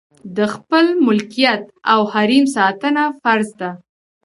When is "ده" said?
3.59-3.71